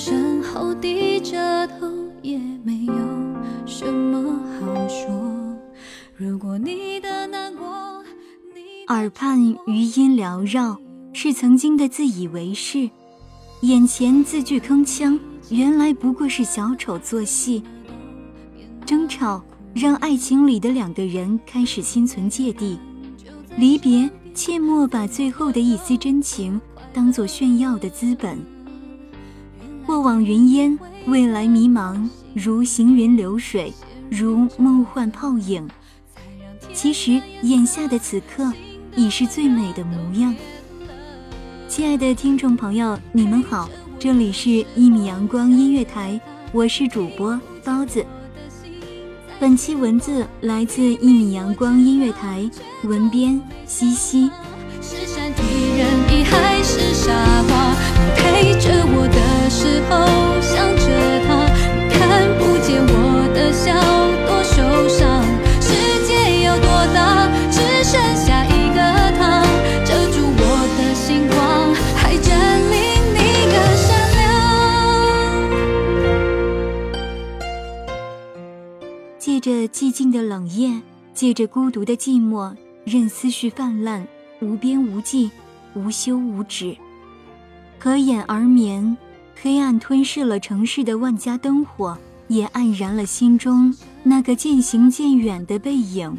[0.00, 1.90] 身后低着头，
[2.22, 2.94] 也没有
[3.66, 5.58] 什么好说。
[6.14, 7.66] 如果你的难过，
[8.54, 10.78] 你耳畔余音缭绕，
[11.12, 12.88] 是曾经的自以为是；
[13.62, 15.18] 眼前字句铿锵，
[15.50, 17.64] 原来不过是小丑做戏。
[18.86, 19.42] 争吵
[19.74, 22.78] 让爱情里的两个人开始心存芥蒂，
[23.56, 26.60] 离别切莫把最后的一丝真情
[26.92, 28.38] 当作炫耀的资本。
[29.88, 33.72] 过往云烟，未来迷茫，如行云流水，
[34.10, 35.66] 如梦幻泡影。
[36.74, 38.52] 其实眼下的此刻
[38.94, 40.36] 已是最美的模样。
[41.68, 43.66] 亲爱的听众朋友，你们好，
[43.98, 46.20] 这里是《一米阳光音乐台》，
[46.52, 48.04] 我是主播包子。
[49.40, 52.42] 本期文字来自《一米阳光音乐台》，
[52.86, 54.30] 文编西西。
[54.82, 55.42] 是善体
[55.78, 57.10] 人意还是傻
[57.48, 57.74] 瓜？
[57.94, 60.04] 你陪着我的时候
[60.42, 60.84] 想着
[61.26, 61.46] 他，
[61.88, 62.92] 看不见我
[63.34, 63.72] 的笑，
[64.26, 64.56] 多受
[64.88, 65.24] 伤。
[65.60, 65.72] 世
[66.06, 68.78] 界有多大，只剩下一个
[69.16, 69.42] 他，
[69.86, 70.42] 遮住我
[70.76, 72.28] 的星光，还占
[72.70, 72.76] 领
[73.14, 73.88] 你的善
[74.18, 74.20] 良。
[79.18, 80.78] 借着寂静的冷夜，
[81.14, 82.54] 借着孤独的寂寞，
[82.84, 84.06] 任思绪泛滥，
[84.40, 85.30] 无边无际，
[85.74, 86.76] 无休无止。
[87.78, 88.96] 合眼而眠，
[89.40, 93.72] 黑暗吞噬了城市的万家灯火，也黯然了心中
[94.02, 96.18] 那个渐行渐远的背影。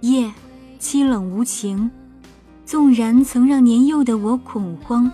[0.00, 0.32] 夜，
[0.80, 1.88] 凄冷无情。
[2.66, 5.10] 纵然曾让年幼的我恐慌，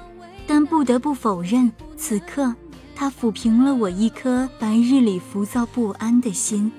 [0.46, 2.54] 但不得不否认，此刻
[2.96, 6.72] 它抚平了我一颗白日里浮躁不安的心。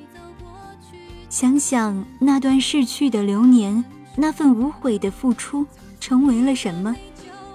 [1.30, 3.86] 想想那段逝去的流年，
[4.16, 5.68] 那份无悔的付出，
[6.00, 6.96] 成为了什么，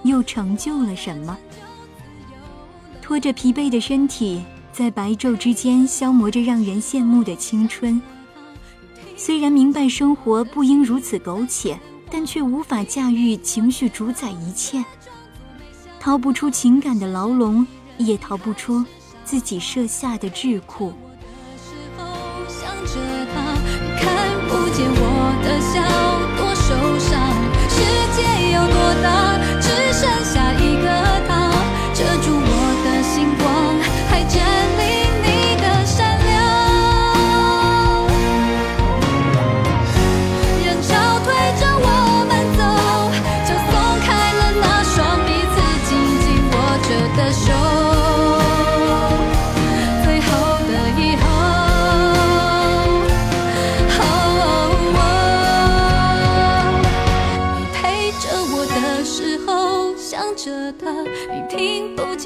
[0.03, 1.37] 又成就了什么？
[3.11, 4.41] 拖着疲惫的身体，
[4.71, 8.01] 在白昼之间消磨着让人羡慕的青春。
[9.17, 11.77] 虽然明白生活不应如此苟且，
[12.09, 14.81] 但却无法驾驭情绪主宰一切。
[15.99, 17.67] 逃不出情感的牢笼，
[17.97, 18.81] 也逃不出
[19.25, 20.93] 自己设下的桎梏。
[22.47, 22.95] 想着
[23.33, 23.41] 他，
[23.99, 25.83] 看不见我的笑，
[26.37, 27.11] 多受伤。
[27.67, 27.75] 世
[28.15, 28.23] 界
[28.53, 29.35] 有多大，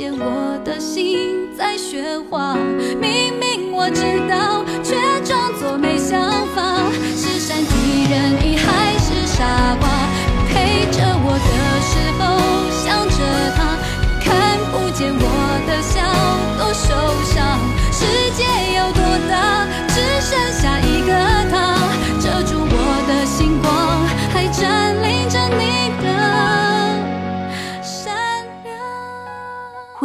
[0.04, 2.56] 我的心在喧哗。
[3.00, 4.64] 明明我知道，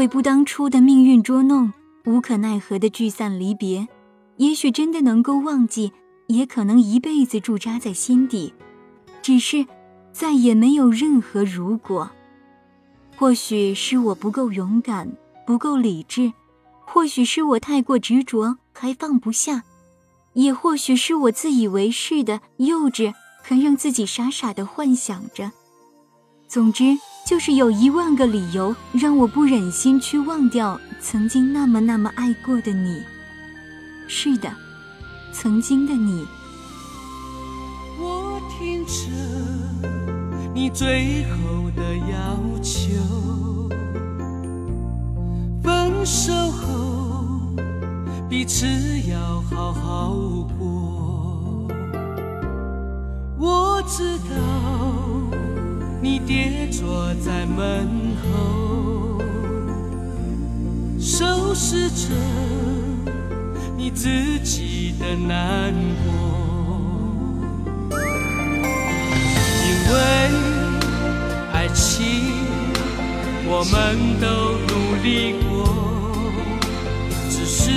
[0.00, 1.74] 悔不当初的命运捉弄，
[2.06, 3.86] 无可奈何的聚散离别。
[4.38, 5.92] 也许真的能够忘记，
[6.28, 8.54] 也可能一辈子驻扎在心底。
[9.20, 9.66] 只是，
[10.10, 12.10] 再也没有任何如果。
[13.18, 15.12] 或许是我不够勇敢，
[15.46, 16.32] 不够理智；
[16.86, 19.60] 或许是我太过执着，还放不下；
[20.32, 23.12] 也或许是我自以为是的幼稚，
[23.42, 25.52] 还让自己傻傻的幻想着。
[26.48, 26.96] 总之，
[27.26, 33.02] 就是有一万个理由让我不忍心去忘掉曾经那么那么爱过的你。
[34.08, 34.50] 是的，
[35.32, 36.26] 曾经的你。
[37.98, 38.92] 我听着
[40.52, 43.68] 你最后的要求，
[45.62, 47.54] 分手后
[48.28, 48.66] 彼此
[49.08, 50.14] 要好好
[50.58, 51.68] 过。
[53.38, 54.34] 我知道
[56.02, 59.20] 你跌坐在门后，
[60.98, 62.08] 收拾着
[63.76, 64.08] 你自
[64.40, 66.10] 己的难过。
[69.62, 69.98] 因为
[71.52, 72.02] 爱情，
[73.44, 74.26] 我们都
[74.72, 75.68] 努力过，
[77.28, 77.70] 只是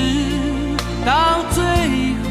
[1.05, 1.61] 到最
[2.23, 2.25] 后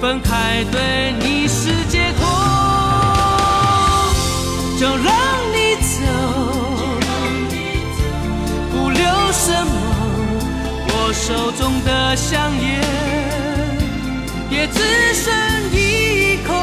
[0.00, 2.07] 分开，对你是解脱。
[4.78, 4.96] 就让
[5.52, 5.90] 你走，
[8.70, 9.02] 不留
[9.32, 9.72] 什么，
[10.86, 12.80] 我手中的香烟
[14.48, 14.78] 也只
[15.14, 15.34] 剩
[15.72, 15.76] 一
[16.46, 16.54] 口。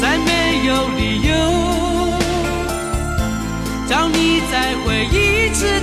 [0.00, 1.30] 再没有理由，
[3.86, 5.78] 找你再回一次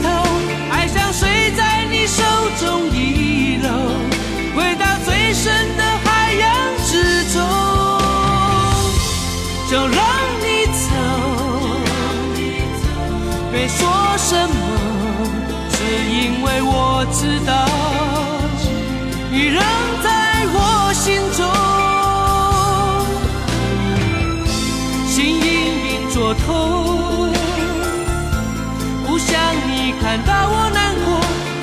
[26.48, 27.34] 过头，
[29.06, 29.36] 不想
[29.68, 31.08] 你看到我难过。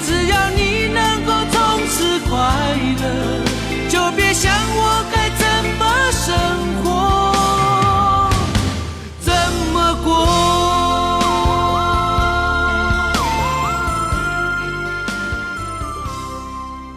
[0.05, 2.31] 只要你能够从此快
[3.01, 3.05] 乐，
[3.89, 5.45] 就别想我该怎
[5.79, 5.83] 么
[6.13, 6.35] 生
[6.83, 6.87] 活，
[9.21, 9.33] 怎
[9.73, 10.11] 么过。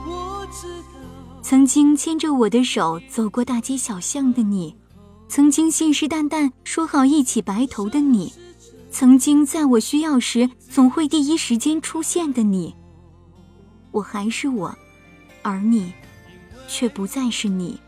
[0.08, 0.10] 我
[0.52, 1.00] 知道，
[1.42, 4.76] 曾经牵着我的手走过大街小巷的你。
[5.28, 8.32] 曾经信誓旦旦说好一起白头的你，
[8.90, 12.74] 曾经在我需要时总会第一时间出现的你，
[13.92, 14.78] 我还是我，
[15.42, 15.92] 而你，
[16.68, 17.80] 却不再是你。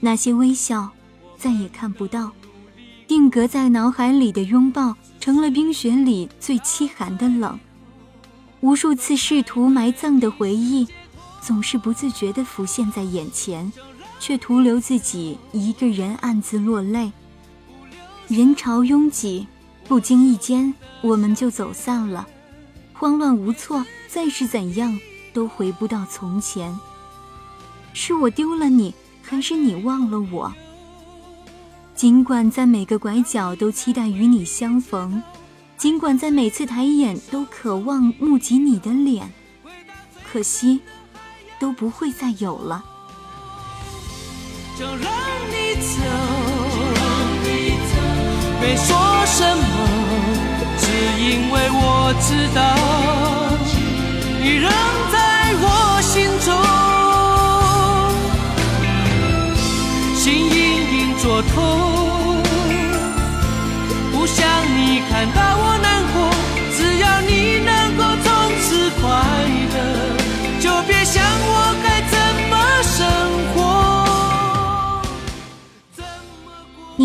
[0.00, 0.90] 那些微笑，
[1.38, 2.30] 再也看不到；
[3.08, 7.58] 定格在脑海里的拥抱，成了冰雪里最凄寒的冷。
[8.60, 10.86] 无数次试图埋葬的回忆，
[11.40, 13.72] 总是不自觉地浮现在眼前。
[14.18, 17.12] 却徒留自己一个人暗自落泪。
[18.28, 19.46] 人潮拥挤，
[19.86, 22.26] 不经意间我们就走散了，
[22.94, 24.98] 慌乱无措，再是怎样
[25.32, 26.78] 都回不到从前。
[27.92, 30.52] 是我丢了你，还是你忘了我？
[31.94, 35.22] 尽管在每个拐角都期待与你相逢，
[35.76, 39.30] 尽管在每次抬眼都渴望目及你的脸，
[40.24, 40.80] 可惜，
[41.60, 42.84] 都不会再有了。
[44.76, 45.06] 就让
[45.50, 45.94] 你走，
[48.60, 48.86] 没说
[49.24, 49.62] 什么，
[50.78, 50.84] 只
[51.22, 52.58] 因为我知道
[54.42, 54.66] 你让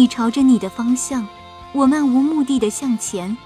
[0.10, 1.26] 朝着你的方向，
[1.72, 3.38] 我漫无目的的向前。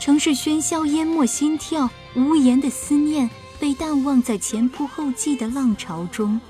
[0.00, 3.28] 城市喧嚣淹没心跳，无言的思念
[3.60, 6.40] 被淡忘在前仆后继的浪潮中。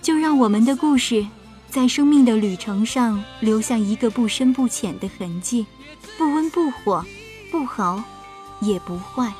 [0.00, 1.24] 就让我们的故事，
[1.70, 5.64] 在生命的旅程上留下一个不深不浅的痕迹，
[6.18, 7.04] 不温不火，
[7.52, 8.02] 不好，
[8.60, 9.32] 也不坏。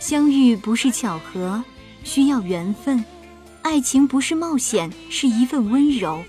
[0.00, 1.62] 相遇不是巧合，
[2.02, 3.04] 需要缘分；
[3.62, 6.24] 爱情不是冒险，是一份温柔。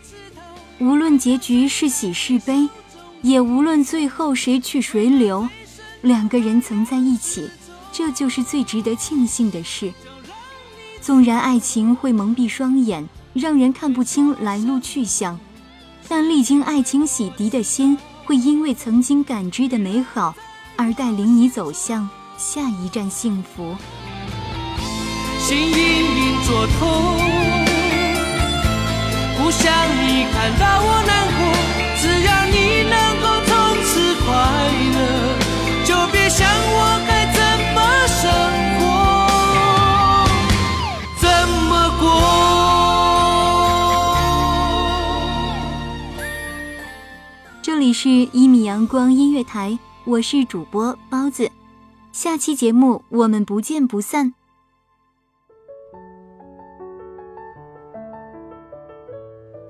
[0.83, 2.67] 无论结局是喜是悲，
[3.21, 5.47] 也无论最后谁去谁留，
[6.01, 7.49] 两个人曾在一起，
[7.93, 9.93] 这就是最值得庆幸的事。
[10.99, 15.39] 纵然爱情会蒙蔽双眼，让人看不清来路去向，
[16.09, 20.35] 但历经爱情洗涤的心，会因为曾经感知的美好
[20.75, 23.73] 而带领你走向下一站幸福。
[25.39, 27.62] 心隐隐作痛，
[29.43, 29.67] 不想
[30.07, 31.37] 你看到我难过。
[31.99, 32.55] 只要你
[32.89, 33.51] 能够从
[33.83, 34.31] 此快
[34.95, 34.97] 乐，
[35.83, 37.43] 就别想我该怎
[37.75, 38.21] 么生
[38.79, 38.81] 活，
[41.19, 41.27] 怎
[41.67, 42.07] 么过。
[47.61, 49.71] 这里是《一米阳光音乐台》，
[50.05, 51.51] 我是主播包子。
[52.13, 54.33] 下期节目我们不见不散。